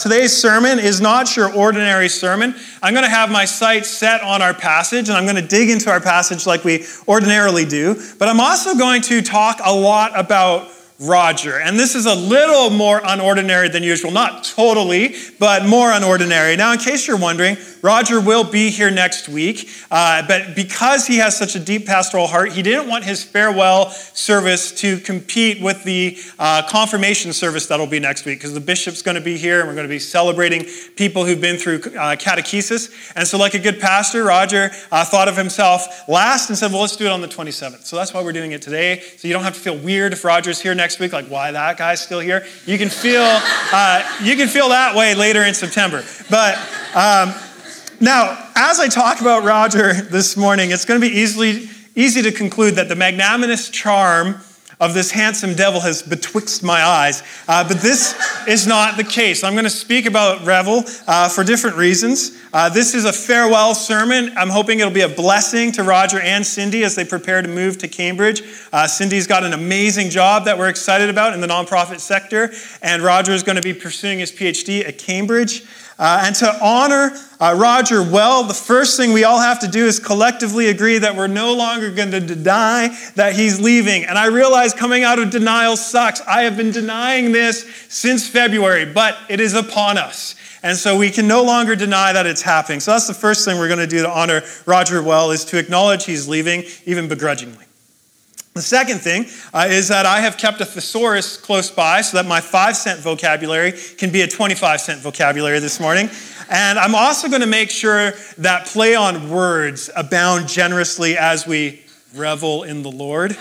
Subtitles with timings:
[0.00, 2.54] today's sermon is not your ordinary sermon.
[2.82, 5.70] I'm going to have my sights set on our passage, and I'm going to dig
[5.70, 8.00] into our passage like we ordinarily do.
[8.18, 11.58] But I'm also going to talk a lot about Roger.
[11.58, 14.10] And this is a little more unordinary than usual.
[14.10, 16.58] Not totally, but more unordinary.
[16.58, 19.68] Now, in case you're wondering, Roger will be here next week.
[19.90, 23.90] Uh, but because he has such a deep pastoral heart, he didn't want his farewell
[23.90, 29.02] service to compete with the uh, confirmation service that'll be next week, because the bishop's
[29.02, 30.64] going to be here and we're going to be celebrating
[30.96, 33.12] people who've been through uh, catechesis.
[33.16, 36.82] And so, like a good pastor, Roger uh, thought of himself last and said, well,
[36.82, 37.84] let's do it on the 27th.
[37.84, 39.00] So that's why we're doing it today.
[39.16, 41.78] So you don't have to feel weird if Roger's here next week, like, why that
[41.78, 42.46] guy's still here?
[42.66, 43.26] You can feel,
[43.72, 46.04] uh, you can feel that way later in September.
[46.28, 46.56] But
[46.94, 47.34] um,
[48.00, 52.32] now, as I talk about Roger this morning, it's going to be easily, easy to
[52.32, 54.40] conclude that the magnanimous charm
[54.80, 57.22] of this handsome devil has betwixt my eyes.
[57.46, 58.18] Uh, but this
[58.48, 59.44] is not the case.
[59.44, 62.32] I'm going to speak about Revel uh, for different reasons.
[62.52, 64.32] Uh, this is a farewell sermon.
[64.36, 67.78] I'm hoping it'll be a blessing to Roger and Cindy as they prepare to move
[67.78, 68.42] to Cambridge.
[68.72, 72.50] Uh, Cindy's got an amazing job that we're excited about in the nonprofit sector,
[72.82, 75.62] and Roger is going to be pursuing his PhD at Cambridge.
[75.96, 79.86] Uh, and to honor uh, Roger well, the first thing we all have to do
[79.86, 84.06] is collectively agree that we're no longer going to deny that he's leaving.
[84.06, 86.20] And I realize coming out of denial sucks.
[86.22, 90.34] I have been denying this since February, but it is upon us.
[90.62, 92.80] And so we can no longer deny that it's happening.
[92.80, 95.58] So that's the first thing we're going to do to honor Roger well is to
[95.58, 97.64] acknowledge he's leaving, even begrudgingly.
[98.54, 102.26] The second thing uh, is that I have kept a thesaurus close by so that
[102.26, 106.10] my five cent vocabulary can be a 25 cent vocabulary this morning.
[106.50, 111.82] And I'm also going to make sure that play on words abound generously as we
[112.14, 113.36] revel in the Lord.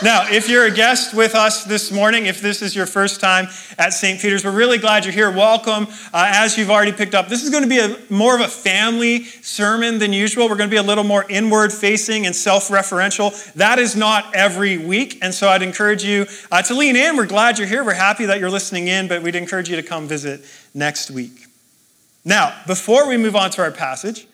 [0.00, 3.48] Now, if you're a guest with us this morning, if this is your first time
[3.78, 4.20] at St.
[4.20, 5.28] Peter's, we're really glad you're here.
[5.28, 5.88] Welcome.
[6.14, 8.46] Uh, as you've already picked up, this is going to be a, more of a
[8.46, 10.48] family sermon than usual.
[10.48, 13.52] We're going to be a little more inward facing and self referential.
[13.54, 15.18] That is not every week.
[15.20, 17.16] And so I'd encourage you uh, to lean in.
[17.16, 17.82] We're glad you're here.
[17.82, 20.44] We're happy that you're listening in, but we'd encourage you to come visit
[20.74, 21.46] next week.
[22.24, 24.28] Now, before we move on to our passage,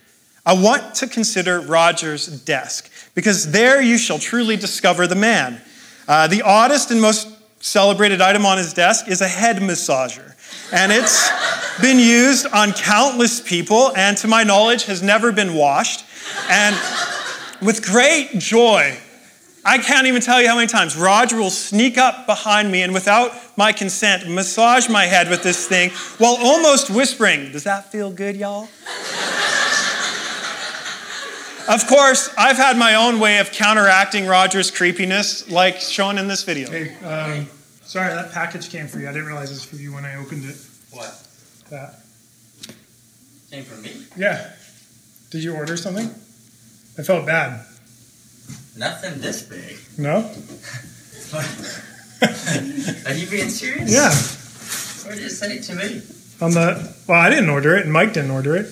[0.46, 5.60] I want to consider Roger's desk, because there you shall truly discover the man.
[6.06, 7.28] Uh, the oddest and most
[7.60, 10.34] celebrated item on his desk is a head massager.
[10.70, 11.30] And it's
[11.80, 16.04] been used on countless people, and to my knowledge, has never been washed.
[16.50, 16.76] And
[17.62, 18.98] with great joy,
[19.64, 22.92] I can't even tell you how many times Roger will sneak up behind me and,
[22.92, 25.88] without my consent, massage my head with this thing
[26.18, 28.68] while almost whispering, Does that feel good, y'all?
[31.68, 36.42] Of course, I've had my own way of counteracting Roger's creepiness, like shown in this
[36.44, 36.70] video.
[36.70, 37.48] Hey, um,
[37.82, 39.08] sorry, that package came for you.
[39.08, 40.56] I didn't realize it was for you when I opened it.
[40.90, 41.26] What?
[41.70, 42.00] That.
[43.50, 43.92] Came from me?
[44.16, 44.50] Yeah.
[45.30, 46.06] Did you order something?
[46.98, 47.64] I felt bad.
[48.76, 49.78] Nothing this big.
[49.98, 50.18] No?
[53.06, 53.90] Are you being serious?
[53.92, 54.10] Yeah.
[55.08, 56.02] Why did you send it to me?
[56.40, 58.66] On the well, I didn't order it, and Mike didn't order it.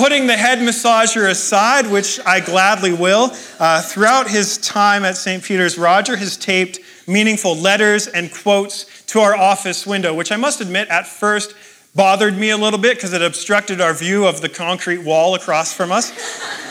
[0.00, 5.44] Putting the head massager aside, which I gladly will, uh, throughout his time at St.
[5.44, 10.62] Peter's, Roger has taped meaningful letters and quotes to our office window, which I must
[10.62, 11.54] admit at first
[11.94, 15.74] bothered me a little bit because it obstructed our view of the concrete wall across
[15.74, 16.10] from us.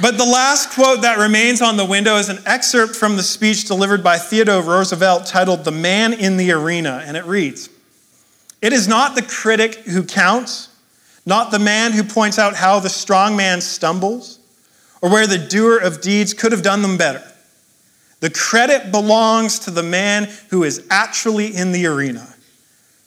[0.00, 3.64] But the last quote that remains on the window is an excerpt from the speech
[3.64, 7.68] delivered by Theodore Roosevelt titled The Man in the Arena, and it reads
[8.62, 10.67] It is not the critic who counts,
[11.28, 14.40] not the man who points out how the strong man stumbles,
[15.00, 17.22] or where the doer of deeds could have done them better.
[18.18, 22.26] The credit belongs to the man who is actually in the arena,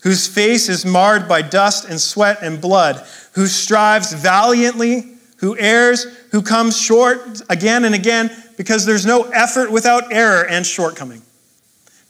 [0.04, 6.06] whose face is marred by dust and sweat and blood, who strives valiantly who errs,
[6.32, 11.24] who comes short again and again, because there's no effort without error and shortcoming.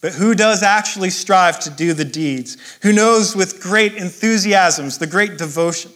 [0.01, 5.07] But who does actually strive to do the deeds, who knows with great enthusiasms the
[5.07, 5.95] great devotions,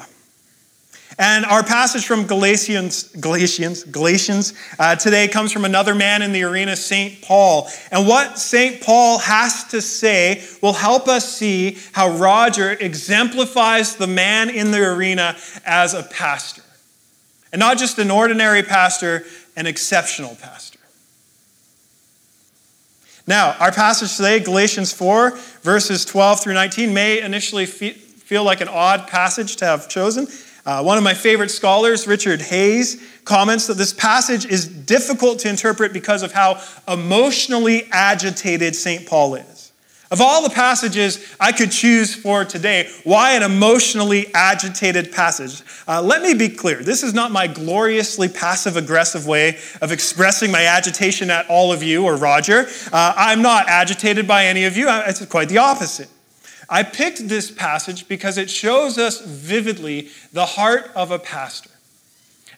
[1.17, 6.43] And our passage from Galatians, Galatians, Galatians uh, today comes from another man in the
[6.43, 7.21] arena, St.
[7.21, 7.69] Paul.
[7.91, 8.81] And what St.
[8.81, 14.83] Paul has to say will help us see how Roger exemplifies the man in the
[14.83, 15.35] arena
[15.65, 16.63] as a pastor.
[17.51, 19.25] And not just an ordinary pastor,
[19.57, 20.79] an exceptional pastor.
[23.27, 25.31] Now, our passage today, Galatians 4,
[25.61, 30.27] verses 12 through 19, may initially feel like an odd passage to have chosen.
[30.65, 35.49] Uh, one of my favorite scholars, Richard Hays, comments that this passage is difficult to
[35.49, 39.07] interpret because of how emotionally agitated St.
[39.07, 39.71] Paul is.
[40.11, 45.63] Of all the passages I could choose for today, why an emotionally agitated passage?
[45.87, 46.83] Uh, let me be clear.
[46.83, 51.81] This is not my gloriously passive aggressive way of expressing my agitation at all of
[51.81, 52.67] you or Roger.
[52.91, 56.09] Uh, I'm not agitated by any of you, it's quite the opposite.
[56.71, 61.69] I picked this passage because it shows us vividly the heart of a pastor.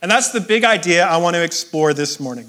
[0.03, 2.47] And that's the big idea I want to explore this morning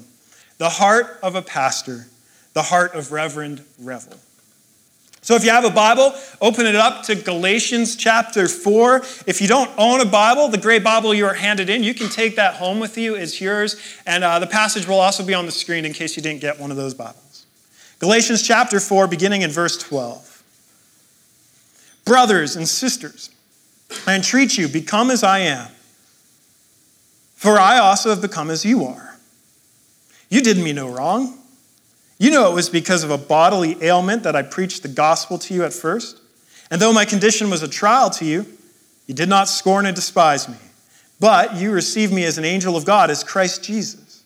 [0.57, 2.05] the heart of a pastor,
[2.53, 4.17] the heart of Reverend Revel.
[5.21, 8.97] So if you have a Bible, open it up to Galatians chapter 4.
[9.25, 12.09] If you don't own a Bible, the gray Bible you are handed in, you can
[12.09, 13.15] take that home with you.
[13.15, 13.75] It's yours.
[14.05, 16.59] And uh, the passage will also be on the screen in case you didn't get
[16.59, 17.47] one of those Bibles.
[17.97, 20.34] Galatians chapter 4, beginning in verse 12.
[22.05, 23.31] Brothers and sisters,
[24.05, 25.67] I entreat you, become as I am,
[27.35, 29.17] for I also have become as you are.
[30.29, 31.37] You did me no wrong.
[32.17, 35.53] You know it was because of a bodily ailment that I preached the gospel to
[35.53, 36.21] you at first.
[36.71, 38.45] And though my condition was a trial to you,
[39.07, 40.57] you did not scorn and despise me,
[41.19, 44.23] but you received me as an angel of God, as Christ Jesus.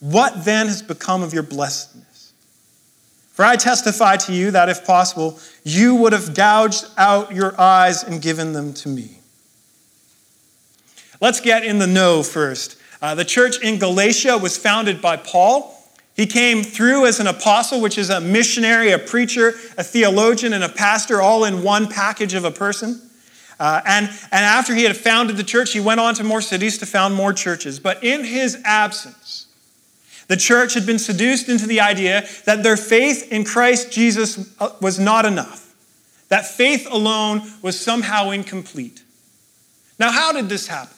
[0.00, 2.07] What then has become of your blessedness?
[3.38, 8.02] For I testify to you that if possible, you would have gouged out your eyes
[8.02, 9.20] and given them to me.
[11.20, 12.76] Let's get in the know first.
[13.00, 15.72] Uh, the church in Galatia was founded by Paul.
[16.16, 20.64] He came through as an apostle, which is a missionary, a preacher, a theologian, and
[20.64, 23.00] a pastor, all in one package of a person.
[23.60, 26.78] Uh, and, and after he had founded the church, he went on to more cities
[26.78, 27.78] to found more churches.
[27.78, 29.37] But in his absence,
[30.28, 34.70] the church had been seduced into the idea that their faith in Christ Jesus uh,
[34.80, 35.74] was not enough,
[36.28, 39.02] that faith alone was somehow incomplete.
[39.98, 40.94] Now, how did this happen?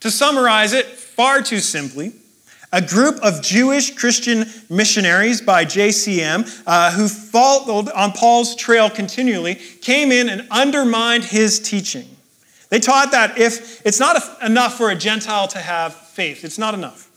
[0.00, 2.12] To summarize it far too simply,
[2.72, 9.54] a group of Jewish Christian missionaries by JCM uh, who followed on Paul's trail continually
[9.54, 12.06] came in and undermined his teaching.
[12.68, 16.74] They taught that if it's not enough for a Gentile to have faith, it's not
[16.74, 17.07] enough.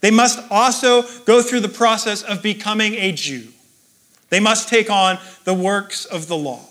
[0.00, 3.48] They must also go through the process of becoming a Jew.
[4.30, 6.64] They must take on the works of the law.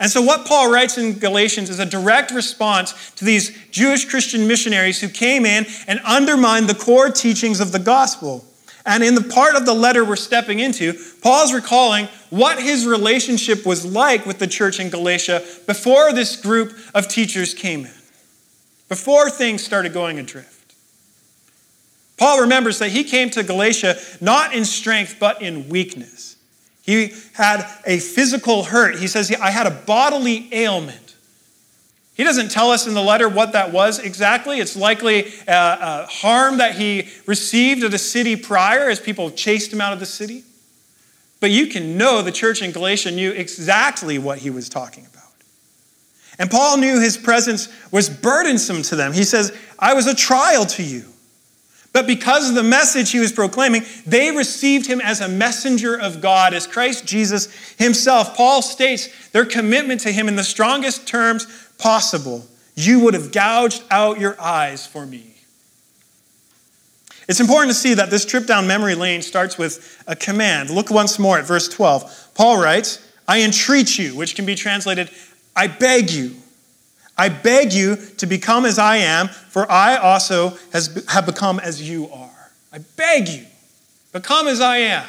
[0.00, 4.48] And so, what Paul writes in Galatians is a direct response to these Jewish Christian
[4.48, 8.44] missionaries who came in and undermined the core teachings of the gospel.
[8.86, 13.64] And in the part of the letter we're stepping into, Paul's recalling what his relationship
[13.64, 17.92] was like with the church in Galatia before this group of teachers came in,
[18.88, 20.53] before things started going adrift.
[22.16, 26.36] Paul remembers that he came to Galatia not in strength, but in weakness.
[26.82, 28.98] He had a physical hurt.
[28.98, 31.16] He says, I had a bodily ailment.
[32.14, 34.60] He doesn't tell us in the letter what that was exactly.
[34.60, 39.72] It's likely a, a harm that he received at a city prior as people chased
[39.72, 40.44] him out of the city.
[41.40, 45.22] But you can know the church in Galatia knew exactly what he was talking about.
[46.38, 49.12] And Paul knew his presence was burdensome to them.
[49.12, 51.04] He says, I was a trial to you.
[51.94, 56.20] But because of the message he was proclaiming, they received him as a messenger of
[56.20, 57.46] God, as Christ Jesus
[57.78, 58.36] himself.
[58.36, 61.46] Paul states their commitment to him in the strongest terms
[61.78, 62.44] possible.
[62.74, 65.36] You would have gouged out your eyes for me.
[67.28, 70.70] It's important to see that this trip down memory lane starts with a command.
[70.70, 72.32] Look once more at verse 12.
[72.34, 75.10] Paul writes, I entreat you, which can be translated,
[75.54, 76.34] I beg you.
[77.16, 81.88] I beg you to become as I am, for I also has, have become as
[81.88, 82.50] you are.
[82.72, 83.46] I beg you,
[84.12, 85.06] become as I am.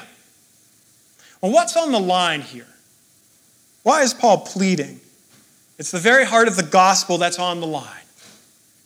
[1.41, 2.67] Well, what's on the line here?
[3.83, 4.99] Why is Paul pleading?
[5.77, 7.85] It's the very heart of the gospel that's on the line.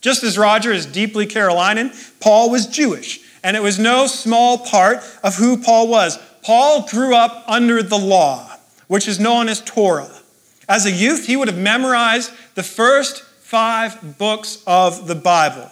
[0.01, 4.99] Just as Roger is deeply Carolinian, Paul was Jewish, and it was no small part
[5.23, 6.17] of who Paul was.
[6.41, 8.57] Paul grew up under the law,
[8.87, 10.18] which is known as Torah.
[10.69, 15.71] As a youth, he would have memorized the first five books of the Bible.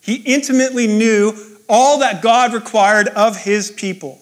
[0.00, 1.34] He intimately knew
[1.68, 4.18] all that God required of his people.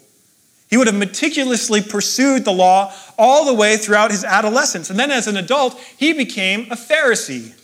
[0.68, 4.90] He would have meticulously pursued the law all the way throughout his adolescence.
[4.90, 7.54] And then, as an adult, he became a Pharisee.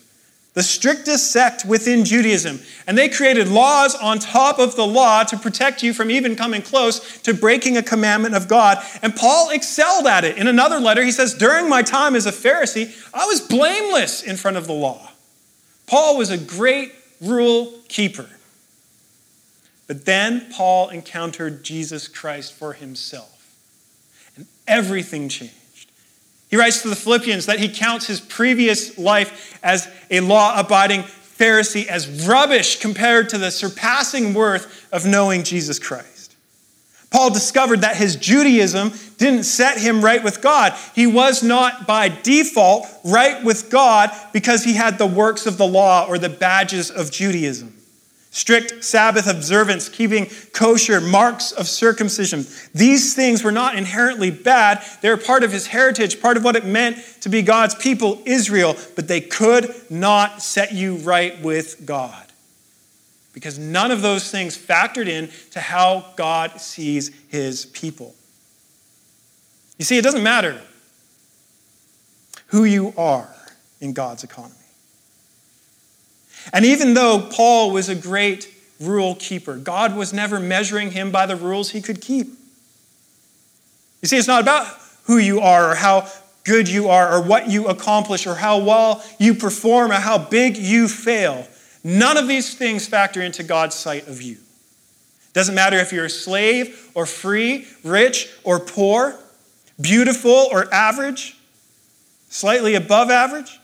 [0.55, 2.61] The strictest sect within Judaism.
[2.87, 6.63] And they created laws on top of the law to protect you from even coming
[6.63, 8.79] close to breaking a commandment of God.
[9.03, 10.39] And Paul excelled at it.
[10.39, 14.37] In another letter, he says, During my time as a Pharisee, I was blameless in
[14.37, 15.11] front of the law.
[15.87, 18.29] Paul was a great rule keeper.
[19.87, 23.55] But then Paul encountered Jesus Christ for himself,
[24.37, 25.55] and everything changed.
[26.55, 31.03] He writes to the Philippians that he counts his previous life as a law abiding
[31.03, 36.37] Pharisee as rubbish compared to the surpassing worth of knowing Jesus Christ.
[37.11, 40.75] Paul discovered that his Judaism didn't set him right with God.
[40.95, 45.67] He was not by default right with God because he had the works of the
[45.67, 47.74] law or the badges of Judaism
[48.35, 52.45] strict Sabbath observance, keeping kosher, marks of circumcision.
[52.75, 54.85] These things were not inherently bad.
[55.03, 58.21] They were part of his heritage, part of what it meant to be God's people,
[58.27, 62.27] Israel, but they could not set you right with God.
[63.33, 68.17] Because none of those things factored in to how God sees his people.
[69.79, 70.61] You see, it doesn't matter
[72.49, 73.33] who you are
[73.81, 74.64] in God's economy.
[76.53, 81.27] And even though Paul was a great rule keeper, God was never measuring him by
[81.27, 82.27] the rules he could keep.
[84.03, 84.67] You see, it's not about
[85.05, 86.09] who you are or how
[86.45, 90.57] good you are or what you accomplish or how well you perform or how big
[90.57, 91.47] you fail.
[91.83, 94.35] None of these things factor into God's sight of you.
[94.35, 99.19] It Doesn't matter if you're a slave or free, rich or poor,
[99.81, 101.37] beautiful or average,
[102.29, 103.59] slightly above average.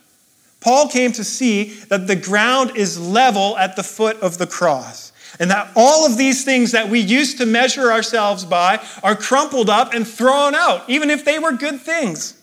[0.61, 5.13] Paul came to see that the ground is level at the foot of the cross.
[5.39, 9.71] And that all of these things that we used to measure ourselves by are crumpled
[9.71, 12.37] up and thrown out, even if they were good things.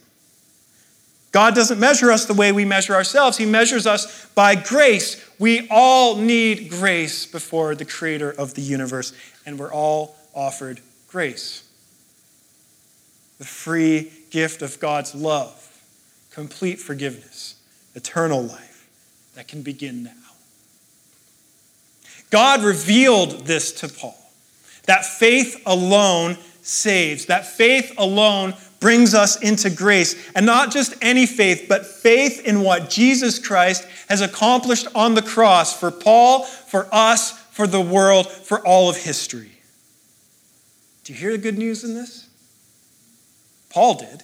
[1.31, 5.23] God doesn't measure us the way we measure ourselves, He measures us by grace.
[5.37, 9.13] We all need grace before the Creator of the universe,
[9.45, 11.69] and we're all offered grace.
[13.37, 15.83] The free gift of God's love,
[16.31, 17.56] complete forgiveness
[17.97, 18.87] eternal life
[19.35, 20.11] that can begin now.
[22.29, 24.15] God revealed this to Paul
[24.85, 30.15] that faith alone saves, that faith alone brings us into grace.
[30.35, 35.21] And not just any faith, but faith in what Jesus Christ has accomplished on the
[35.21, 39.51] cross for Paul, for us, for the world, for all of history.
[41.03, 42.29] Do you hear the good news in this?
[43.69, 44.23] Paul did.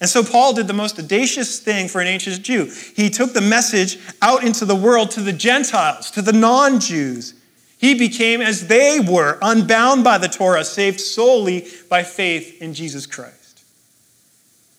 [0.00, 2.70] And so Paul did the most audacious thing for an ancient Jew.
[2.94, 7.34] He took the message out into the world to the Gentiles, to the non Jews.
[7.78, 13.06] He became as they were, unbound by the Torah, saved solely by faith in Jesus
[13.06, 13.62] Christ.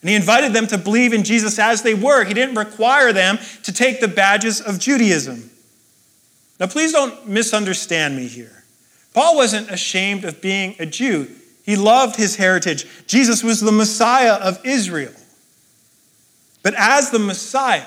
[0.02, 2.24] And he invited them to believe in Jesus as they were.
[2.24, 5.50] He didn't require them to take the badges of Judaism.
[6.60, 8.64] Now, please don't misunderstand me here.
[9.14, 11.28] Paul wasn't ashamed of being a Jew.
[11.64, 12.88] He loved his heritage.
[13.08, 15.14] Jesus was the Messiah of Israel.
[16.64, 17.86] But as the Messiah,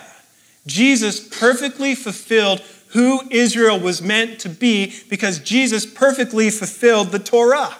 [0.66, 7.76] Jesus perfectly fulfilled who Israel was meant to be because Jesus perfectly fulfilled the Torah.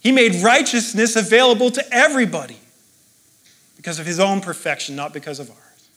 [0.00, 2.58] He made righteousness available to everybody
[3.76, 5.88] because of his own perfection, not because of ours.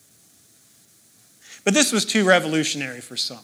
[1.65, 3.43] But this was too revolutionary for some.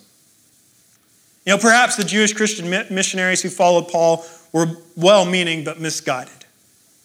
[1.45, 6.45] You know, perhaps the Jewish Christian missionaries who followed Paul were well meaning but misguided.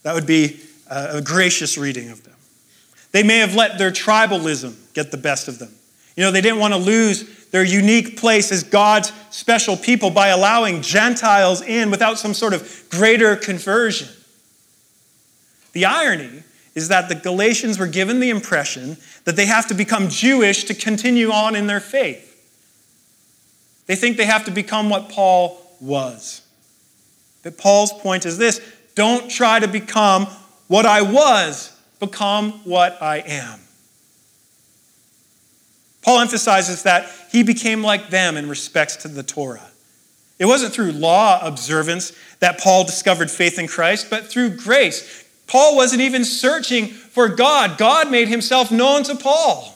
[0.02, 2.34] That would be a gracious reading of them.
[3.10, 5.70] They may have let their tribalism get the best of them.
[6.16, 10.28] You know, they didn't want to lose their unique place as God's special people by
[10.28, 14.08] allowing Gentiles in without some sort of greater conversion.
[15.72, 16.42] The irony
[16.74, 20.74] is that the Galatians were given the impression that they have to become Jewish to
[20.74, 22.27] continue on in their faith.
[23.88, 26.42] They think they have to become what Paul was.
[27.42, 28.60] But Paul's point is this
[28.94, 30.26] don't try to become
[30.68, 33.58] what I was, become what I am.
[36.02, 39.70] Paul emphasizes that he became like them in respects to the Torah.
[40.38, 45.24] It wasn't through law observance that Paul discovered faith in Christ, but through grace.
[45.46, 49.74] Paul wasn't even searching for God, God made himself known to Paul.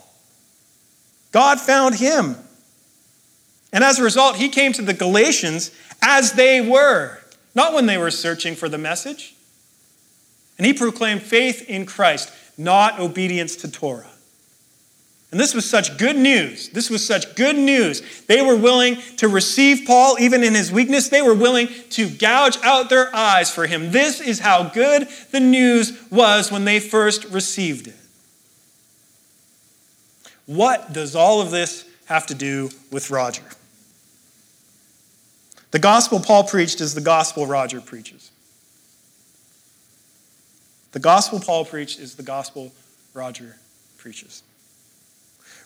[1.33, 2.37] God found him.
[3.73, 5.71] And as a result, he came to the Galatians
[6.03, 7.19] as they were
[7.55, 9.35] not when they were searching for the message.
[10.59, 14.07] And he proclaimed faith in Christ, not obedience to Torah.
[15.31, 16.69] And this was such good news.
[16.69, 18.03] This was such good news.
[18.27, 21.09] They were willing to receive Paul even in his weakness.
[21.09, 23.93] They were willing to gouge out their eyes for him.
[23.93, 27.97] This is how good the news was when they first received it.
[30.45, 33.43] What does all of this have to do with Roger?
[35.73, 38.31] The gospel Paul preached is the gospel Roger preaches.
[40.93, 42.73] The gospel Paul preached is the gospel
[43.15, 43.57] Roger
[43.97, 44.43] preaches.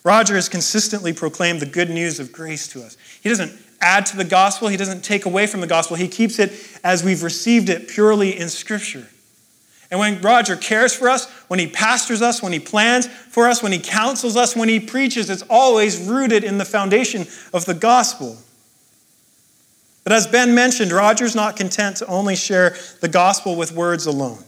[0.03, 2.95] Roger has consistently proclaimed the good news of grace to us.
[3.21, 5.97] He doesn't add to the gospel, he doesn't take away from the gospel.
[5.97, 9.07] He keeps it as we've received it purely in Scripture.
[9.91, 13.61] And when Roger cares for us, when he pastors us, when he plans for us,
[13.61, 17.73] when he counsels us, when he preaches, it's always rooted in the foundation of the
[17.73, 18.37] gospel.
[20.07, 24.41] But as Ben mentioned, Roger's not content to only share the gospel with words alone.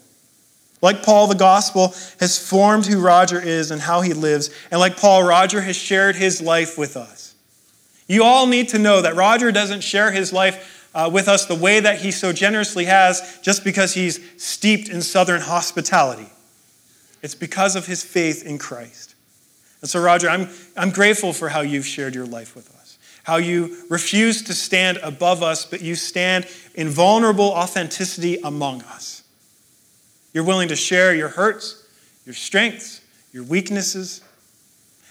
[0.82, 4.52] Like Paul, the gospel has formed who Roger is and how he lives.
[4.72, 7.36] And like Paul, Roger has shared his life with us.
[8.08, 11.56] You all need to know that Roger doesn't share his life uh, with us the
[11.56, 16.30] way that he so generously has just because he's steeped in southern hospitality.
[17.22, 19.14] It's because of his faith in Christ.
[19.82, 20.48] And so, Roger, I'm,
[20.78, 22.79] I'm grateful for how you've shared your life with us,
[23.30, 29.24] how you refuse to stand above us, but you stand in vulnerable authenticity among us.
[30.34, 31.88] You're willing to share your hurts,
[32.26, 34.22] your strengths, your weaknesses,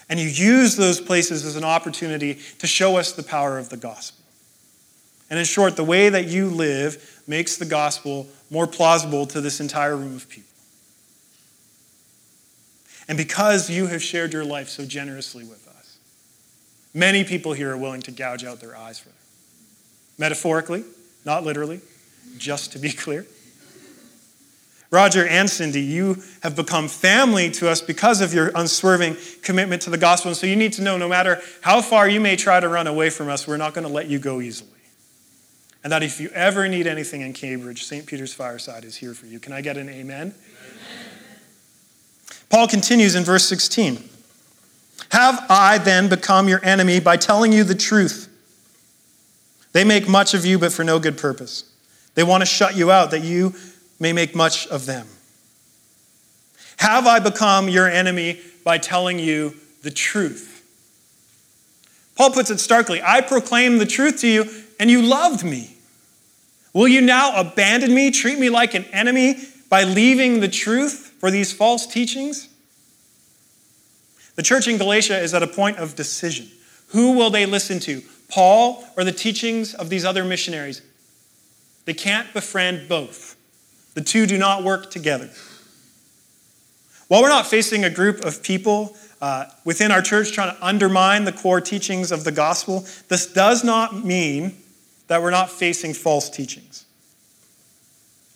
[0.09, 3.77] and you use those places as an opportunity to show us the power of the
[3.77, 4.25] gospel.
[5.29, 9.61] And in short, the way that you live makes the gospel more plausible to this
[9.61, 10.49] entire room of people.
[13.07, 15.68] And because you have shared your life so generously with us,
[16.93, 19.17] many people here are willing to gouge out their eyes for them.
[20.17, 20.83] Metaphorically,
[21.25, 21.81] not literally,
[22.37, 23.25] just to be clear.
[24.91, 29.91] Roger and Cindy, you have become family to us because of your unswerving commitment to
[29.91, 30.29] the gospel.
[30.29, 32.87] And so you need to know no matter how far you may try to run
[32.87, 34.71] away from us, we're not going to let you go easily.
[35.83, 38.05] And that if you ever need anything in Cambridge, St.
[38.05, 39.39] Peter's Fireside is here for you.
[39.39, 40.33] Can I get an amen?
[40.33, 40.35] amen?
[42.49, 44.09] Paul continues in verse 16
[45.11, 48.27] Have I then become your enemy by telling you the truth?
[49.71, 51.71] They make much of you, but for no good purpose.
[52.15, 53.55] They want to shut you out that you
[53.99, 55.07] may make much of them.
[56.77, 60.63] Have I become your enemy by telling you the truth?
[62.15, 64.45] Paul puts it starkly I proclaimed the truth to you,
[64.79, 65.75] and you loved me.
[66.73, 69.37] Will you now abandon me, treat me like an enemy
[69.69, 72.47] by leaving the truth for these false teachings?
[74.39, 76.47] The church in Galatia is at a point of decision.
[76.91, 80.81] Who will they listen to, Paul or the teachings of these other missionaries?
[81.83, 83.35] They can't befriend both.
[83.95, 85.29] The two do not work together.
[87.09, 91.25] While we're not facing a group of people uh, within our church trying to undermine
[91.25, 94.55] the core teachings of the gospel, this does not mean
[95.07, 96.85] that we're not facing false teachings.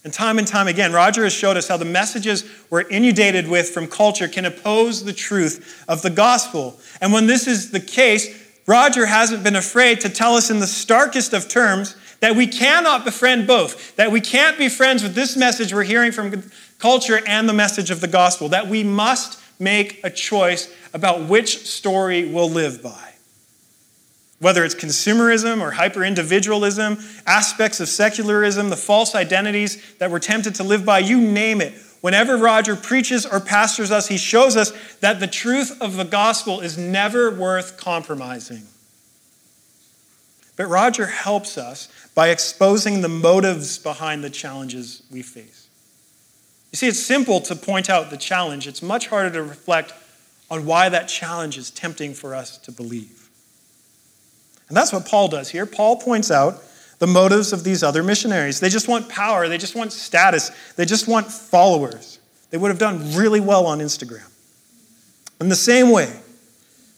[0.03, 3.69] And time and time again, Roger has showed us how the messages we're inundated with
[3.69, 6.77] from culture can oppose the truth of the gospel.
[6.99, 10.67] And when this is the case, Roger hasn't been afraid to tell us in the
[10.67, 15.35] starkest of terms that we cannot befriend both, that we can't be friends with this
[15.37, 16.43] message we're hearing from
[16.79, 21.65] culture and the message of the gospel, that we must make a choice about which
[21.65, 23.12] story we'll live by.
[24.43, 30.55] Whether it's consumerism or hyper individualism, aspects of secularism, the false identities that we're tempted
[30.55, 31.73] to live by, you name it.
[32.01, 36.59] Whenever Roger preaches or pastors us, he shows us that the truth of the gospel
[36.59, 38.63] is never worth compromising.
[40.57, 45.69] But Roger helps us by exposing the motives behind the challenges we face.
[46.73, 49.93] You see, it's simple to point out the challenge, it's much harder to reflect
[50.51, 53.22] on why that challenge is tempting for us to believe.
[54.73, 55.67] And that's what Paul does here.
[55.67, 56.63] Paul points out
[56.97, 58.59] the motives of these other missionaries.
[58.59, 62.17] They just want power, they just want status, they just want followers.
[62.49, 64.27] They would have done really well on Instagram.
[65.39, 66.11] In the same way,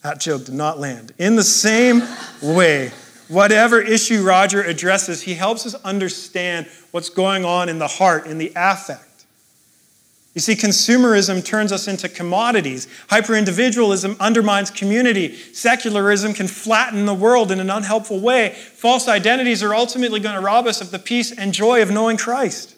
[0.03, 1.11] that joke did not land.
[1.17, 2.01] In the same
[2.41, 2.93] way,
[3.27, 8.37] whatever issue Roger addresses, he helps us understand what's going on in the heart, in
[8.37, 9.14] the affect.
[10.35, 12.87] You see, consumerism turns us into commodities.
[13.07, 15.33] Hyperindividualism undermines community.
[15.33, 18.49] Secularism can flatten the world in an unhelpful way.
[18.49, 22.17] False identities are ultimately going to rob us of the peace and joy of knowing
[22.17, 22.75] Christ.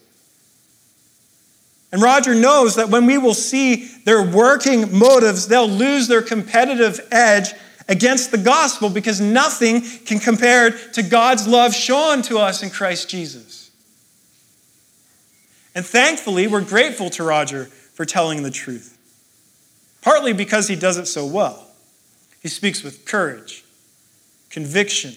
[1.92, 7.08] And Roger knows that when we will see their working motives, they'll lose their competitive
[7.12, 7.54] edge
[7.90, 13.10] against the gospel because nothing can compare to God's love shown to us in Christ
[13.10, 13.57] Jesus.
[15.78, 18.98] And thankfully, we're grateful to Roger for telling the truth,
[20.02, 21.68] partly because he does it so well.
[22.42, 23.64] He speaks with courage,
[24.50, 25.14] conviction,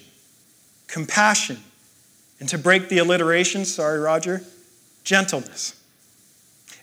[0.86, 1.56] compassion,
[2.40, 4.42] and to break the alliteration, sorry, Roger,
[5.02, 5.82] gentleness.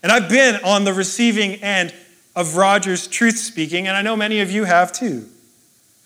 [0.02, 1.94] And I've been on the receiving end
[2.34, 5.28] of Roger's truth speaking, and I know many of you have too.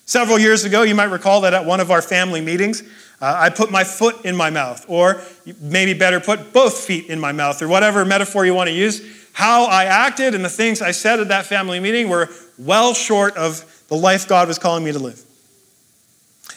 [0.05, 2.83] Several years ago, you might recall that at one of our family meetings,
[3.23, 5.23] uh, I put my foot in my mouth, or
[5.61, 9.01] maybe better, put both feet in my mouth, or whatever metaphor you want to use.
[9.33, 13.37] How I acted and the things I said at that family meeting were well short
[13.37, 15.23] of the life God was calling me to live.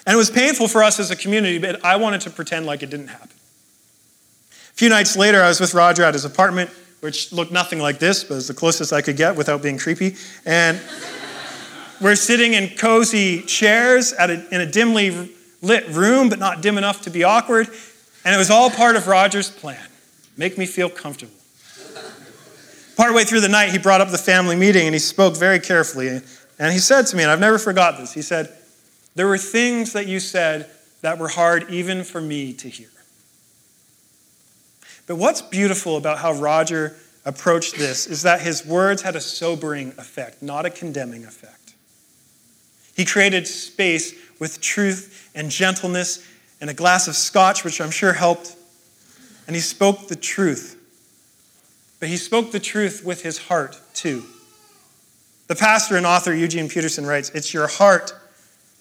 [0.08, 2.82] And it was painful for us as a community, but I wanted to pretend like
[2.82, 3.30] it didn't happen.
[4.51, 7.99] A few nights later, I was with Roger at his apartment, which looked nothing like
[7.99, 10.15] this, but was the closest I could get without being creepy.
[10.45, 10.82] And
[12.01, 16.78] we're sitting in cozy chairs at a, in a dimly lit room, but not dim
[16.78, 17.68] enough to be awkward.
[18.24, 19.80] And it was all part of Roger's plan
[20.38, 21.34] make me feel comfortable.
[22.98, 26.22] Partway through the night, he brought up the family meeting and he spoke very carefully.
[26.60, 28.54] And he said to me, and I've never forgot this, he said,
[29.15, 30.70] There were things that you said
[31.02, 32.88] that were hard even for me to hear.
[35.08, 39.89] But what's beautiful about how Roger approached this is that his words had a sobering
[39.98, 41.74] effect, not a condemning effect.
[42.96, 46.26] He created space with truth and gentleness
[46.62, 48.56] and a glass of scotch, which I'm sure helped.
[49.48, 50.82] And he spoke the truth.
[52.00, 54.24] But he spoke the truth with his heart, too.
[55.48, 58.13] The pastor and author Eugene Peterson writes It's your heart,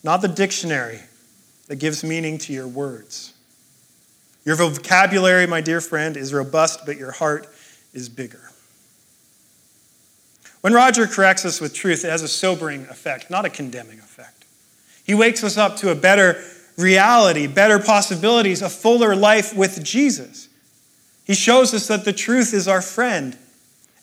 [0.02, 1.00] not the dictionary,
[1.68, 3.34] that gives meaning to your words.
[4.44, 7.48] Your vocabulary, my dear friend, is robust, but your heart
[7.92, 8.50] is bigger.
[10.60, 14.33] When Roger corrects us with truth, it has a sobering effect, not a condemning effect.
[15.04, 16.42] He wakes us up to a better
[16.76, 20.48] reality, better possibilities, a fuller life with Jesus.
[21.24, 23.38] He shows us that the truth is our friend.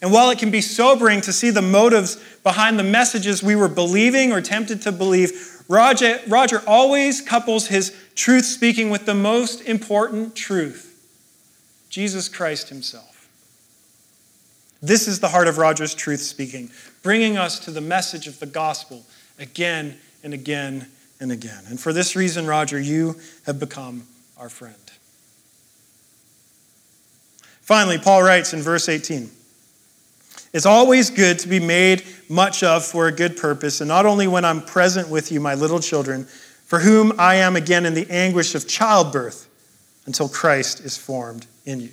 [0.02, 3.68] And while it can be sobering to see the motives behind the messages we were
[3.68, 9.62] believing or tempted to believe, Roger, Roger always couples his truth speaking with the most
[9.62, 10.88] important truth
[11.90, 13.30] Jesus Christ Himself.
[14.82, 16.72] This is the heart of Roger's truth speaking,
[17.04, 19.06] bringing us to the message of the gospel
[19.38, 20.88] again and again
[21.20, 21.64] and again.
[21.68, 24.08] And for this reason, Roger, you have become
[24.38, 24.76] our friend.
[27.62, 29.30] Finally, Paul writes in verse 18
[30.52, 34.28] It's always good to be made much of for a good purpose, and not only
[34.28, 36.26] when I'm present with you, my little children,
[36.66, 39.48] for whom I am again in the anguish of childbirth
[40.06, 41.92] until Christ is formed in you.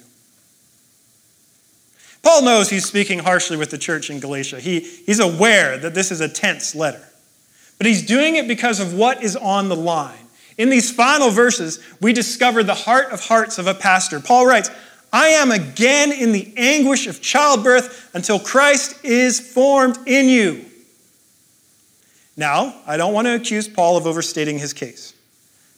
[2.23, 4.61] Paul knows he's speaking harshly with the church in Galatia.
[4.61, 7.05] He, he's aware that this is a tense letter.
[7.79, 10.19] But he's doing it because of what is on the line.
[10.59, 14.19] In these final verses, we discover the heart of hearts of a pastor.
[14.19, 14.71] Paul writes,
[15.13, 20.65] I am again in the anguish of childbirth until Christ is formed in you.
[22.37, 25.15] Now, I don't want to accuse Paul of overstating his case,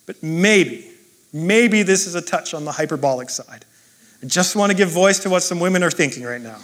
[0.07, 0.91] but maybe,
[1.33, 3.65] maybe this is a touch on the hyperbolic side.
[4.23, 6.59] I just want to give voice to what some women are thinking right now.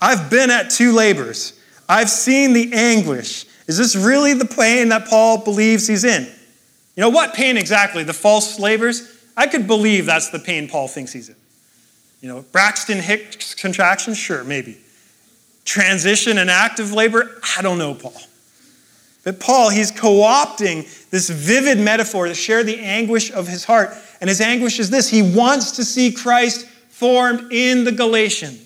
[0.00, 3.45] I've been at two labors, I've seen the anguish.
[3.66, 6.24] Is this really the pain that Paul believes he's in?
[6.94, 8.04] You know, what pain exactly?
[8.04, 9.12] The false labors?
[9.36, 11.36] I could believe that's the pain Paul thinks he's in.
[12.20, 14.14] You know, Braxton Hicks contraction?
[14.14, 14.78] Sure, maybe.
[15.64, 17.38] Transition and active labor?
[17.56, 18.20] I don't know, Paul.
[19.24, 23.90] But Paul, he's co opting this vivid metaphor to share the anguish of his heart.
[24.20, 28.65] And his anguish is this he wants to see Christ formed in the Galatians.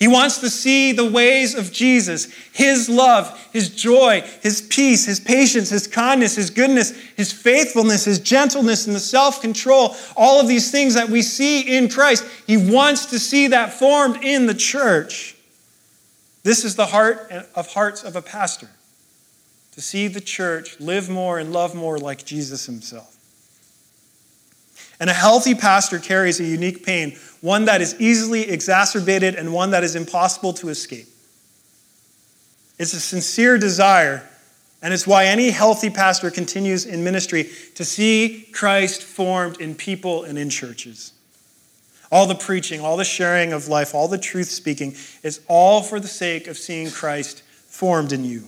[0.00, 5.20] He wants to see the ways of Jesus, his love, his joy, his peace, his
[5.20, 10.48] patience, his kindness, his goodness, his faithfulness, his gentleness, and the self control, all of
[10.48, 12.24] these things that we see in Christ.
[12.46, 15.36] He wants to see that formed in the church.
[16.44, 18.70] This is the heart of hearts of a pastor
[19.72, 23.19] to see the church live more and love more like Jesus himself.
[25.00, 29.70] And a healthy pastor carries a unique pain, one that is easily exacerbated and one
[29.70, 31.06] that is impossible to escape.
[32.78, 34.28] It's a sincere desire,
[34.82, 40.24] and it's why any healthy pastor continues in ministry to see Christ formed in people
[40.24, 41.14] and in churches.
[42.12, 45.98] All the preaching, all the sharing of life, all the truth speaking is all for
[45.98, 48.44] the sake of seeing Christ formed in you.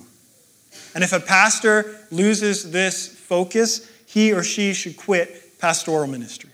[0.94, 6.50] And if a pastor loses this focus, he or she should quit pastoral ministry.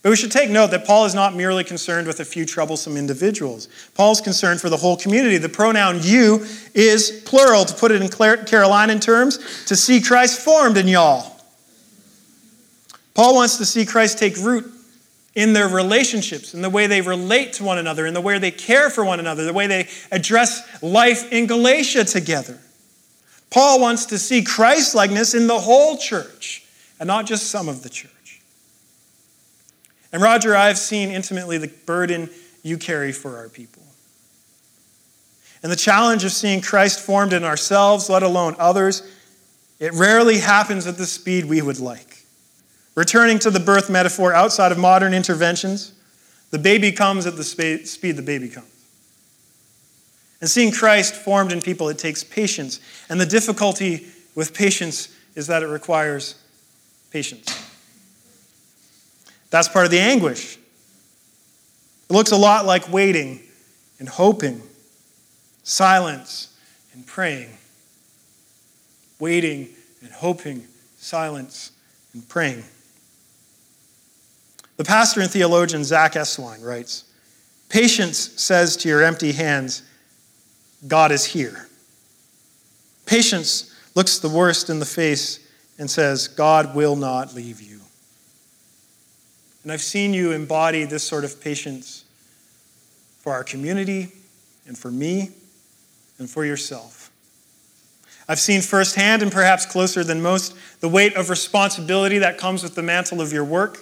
[0.00, 2.96] But we should take note that Paul is not merely concerned with a few troublesome
[2.96, 3.68] individuals.
[3.94, 5.38] Paul's concerned for the whole community.
[5.38, 10.76] The pronoun you is plural, to put it in Carolinian terms, to see Christ formed
[10.76, 11.36] in y'all.
[13.14, 14.64] Paul wants to see Christ take root
[15.34, 18.52] in their relationships, in the way they relate to one another, in the way they
[18.52, 22.60] care for one another, the way they address life in Galatia together.
[23.52, 26.64] Paul wants to see Christ likeness in the whole church
[26.98, 28.40] and not just some of the church.
[30.10, 32.30] And Roger, I've seen intimately the burden
[32.62, 33.82] you carry for our people.
[35.62, 39.02] And the challenge of seeing Christ formed in ourselves, let alone others,
[39.78, 42.24] it rarely happens at the speed we would like.
[42.94, 45.92] Returning to the birth metaphor outside of modern interventions,
[46.50, 48.71] the baby comes at the speed the baby comes.
[50.42, 52.80] And seeing Christ formed in people, it takes patience.
[53.08, 56.34] And the difficulty with patience is that it requires
[57.12, 57.46] patience.
[59.50, 60.56] That's part of the anguish.
[62.10, 63.38] It looks a lot like waiting
[64.00, 64.60] and hoping,
[65.62, 66.58] silence
[66.92, 67.50] and praying.
[69.20, 69.68] Waiting
[70.02, 71.70] and hoping, silence
[72.14, 72.64] and praying.
[74.76, 77.04] The pastor and theologian Zack Eswine writes
[77.68, 79.82] Patience says to your empty hands,
[80.86, 81.68] God is here.
[83.06, 85.38] Patience looks the worst in the face
[85.78, 87.80] and says, God will not leave you.
[89.62, 92.04] And I've seen you embody this sort of patience
[93.20, 94.12] for our community
[94.66, 95.30] and for me
[96.18, 97.10] and for yourself.
[98.28, 102.74] I've seen firsthand, and perhaps closer than most, the weight of responsibility that comes with
[102.74, 103.78] the mantle of your work.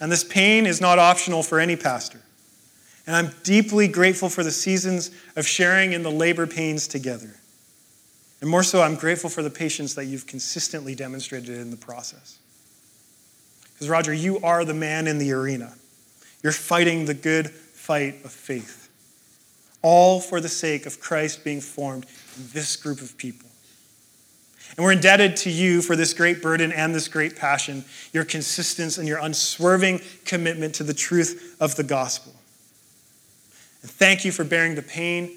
[0.00, 2.20] And this pain is not optional for any pastor.
[3.06, 7.36] And I'm deeply grateful for the seasons of sharing in the labor pains together.
[8.40, 12.38] And more so, I'm grateful for the patience that you've consistently demonstrated in the process.
[13.72, 15.74] Because, Roger, you are the man in the arena.
[16.42, 18.88] You're fighting the good fight of faith,
[19.82, 23.48] all for the sake of Christ being formed in this group of people.
[24.76, 29.00] And we're indebted to you for this great burden and this great passion, your consistency
[29.00, 32.34] and your unswerving commitment to the truth of the gospel.
[33.84, 35.30] And thank you for bearing the pain,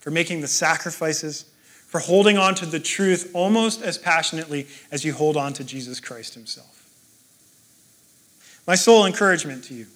[0.00, 1.44] for making the sacrifices,
[1.86, 6.00] for holding on to the truth almost as passionately as you hold on to Jesus
[6.00, 6.84] Christ himself.
[8.66, 9.86] My sole encouragement to you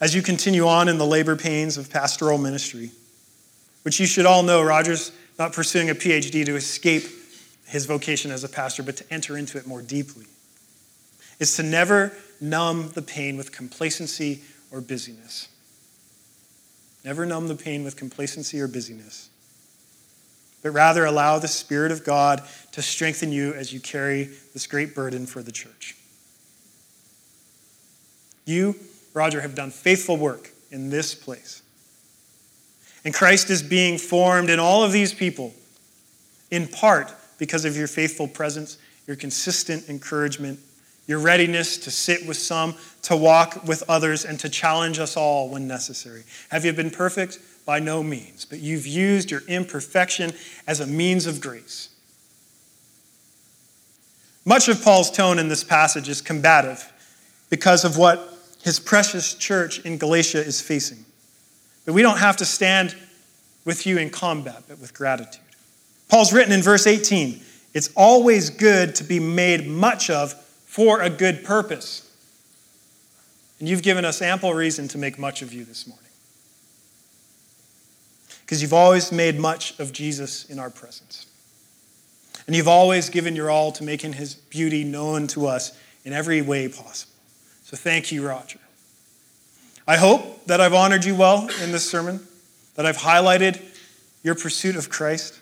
[0.00, 2.92] as you continue on in the labor pains of pastoral ministry,
[3.82, 7.02] which you should all know, Roger's not pursuing a PhD to escape
[7.66, 10.26] his vocation as a pastor, but to enter into it more deeply,
[11.40, 15.48] is to never numb the pain with complacency or busyness.
[17.04, 19.30] Never numb the pain with complacency or busyness,
[20.62, 24.94] but rather allow the Spirit of God to strengthen you as you carry this great
[24.94, 25.96] burden for the church.
[28.44, 28.76] You,
[29.14, 31.62] Roger, have done faithful work in this place.
[33.04, 35.54] And Christ is being formed in all of these people,
[36.50, 40.60] in part because of your faithful presence, your consistent encouragement,
[41.10, 45.48] your readiness to sit with some, to walk with others, and to challenge us all
[45.48, 46.22] when necessary.
[46.50, 47.40] Have you been perfect?
[47.66, 50.32] By no means, but you've used your imperfection
[50.68, 51.88] as a means of grace.
[54.44, 56.92] Much of Paul's tone in this passage is combative
[57.50, 61.04] because of what his precious church in Galatia is facing.
[61.86, 62.94] But we don't have to stand
[63.64, 65.42] with you in combat, but with gratitude.
[66.08, 67.40] Paul's written in verse 18
[67.74, 70.34] it's always good to be made much of
[70.80, 72.10] for a good purpose.
[73.58, 76.10] And you've given us ample reason to make much of you this morning.
[78.40, 81.26] Because you've always made much of Jesus in our presence.
[82.46, 86.40] And you've always given your all to making his beauty known to us in every
[86.40, 87.12] way possible.
[87.62, 88.60] So thank you, Roger.
[89.86, 92.26] I hope that I've honored you well in this sermon,
[92.76, 93.60] that I've highlighted
[94.22, 95.38] your pursuit of Christ,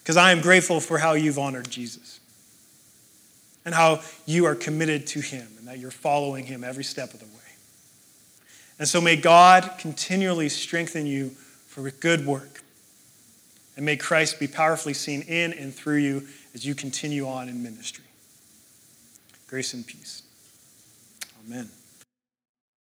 [0.00, 2.18] because I am grateful for how you've honored Jesus
[3.64, 7.20] and how you are committed to Him and that you're following Him every step of
[7.20, 7.32] the way.
[8.78, 11.30] And so may God continually strengthen you
[11.66, 12.62] for good work.
[13.76, 17.62] And may Christ be powerfully seen in and through you as you continue on in
[17.62, 18.04] ministry.
[19.46, 20.22] Grace and peace.
[21.46, 21.68] Amen.